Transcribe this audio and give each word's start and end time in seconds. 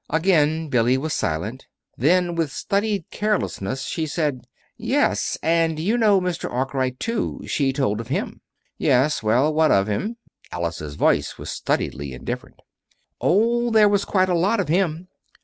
Again 0.09 0.69
Billy 0.69 0.97
was 0.97 1.13
silent. 1.13 1.67
Then, 1.95 2.33
with 2.33 2.51
studied 2.51 3.05
carelessness, 3.11 3.83
she 3.83 4.07
said: 4.07 4.47
"Yes, 4.75 5.37
and 5.43 5.77
you 5.79 5.95
know 5.95 6.19
Mr. 6.19 6.51
Arkwright, 6.51 6.99
too. 6.99 7.41
She 7.45 7.71
told 7.71 8.01
of 8.01 8.07
him." 8.07 8.41
"Yes? 8.79 9.21
Well, 9.21 9.53
what 9.53 9.69
of 9.69 9.85
him?" 9.85 10.17
Alice's 10.51 10.95
voice 10.95 11.37
was 11.37 11.51
studiedly 11.51 12.13
indifferent. 12.13 12.61
"Oh, 13.21 13.69
there 13.69 13.87
was 13.87 14.03
quite 14.03 14.27
a 14.29 14.33
lot 14.33 14.59
of 14.59 14.69
him. 14.69 15.07